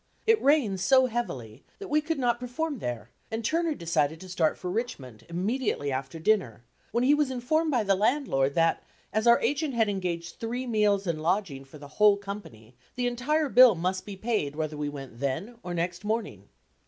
It 0.25 0.41
rained 0.41 0.79
so 0.79 1.05
heavily 1.05 1.63
that 1.77 1.87
we 1.87 2.01
could 2.01 2.17
not 2.17 2.39
perform 2.39 2.79
there 2.79 3.11
and 3.29 3.45
Turner 3.45 3.75
decided 3.75 4.19
to 4.21 4.29
start 4.29 4.57
for 4.57 4.71
Richmond 4.71 5.27
immediately 5.29 5.91
after 5.91 6.17
dinner, 6.17 6.63
when 6.91 7.03
he 7.03 7.13
was 7.13 7.29
informed 7.29 7.69
by 7.69 7.83
the 7.83 7.93
landlord 7.93 8.55
that 8.55 8.83
as 9.13 9.27
our 9.27 9.39
agent 9.41 9.75
had 9.75 9.87
engaged 9.89 10.37
three 10.39 10.65
meals 10.65 11.05
and 11.05 11.21
lodging 11.21 11.65
for 11.65 11.77
the 11.77 11.87
whole 11.87 12.17
company, 12.17 12.75
the 12.95 13.05
entire 13.05 13.47
bill 13.47 13.75
must 13.75 14.03
be 14.03 14.15
paid 14.15 14.55
whether 14.55 14.75
we 14.75 14.89
went 14.89 15.19
then, 15.19 15.59
or 15.61 15.75
next 15.75 16.03
morning. 16.03 16.49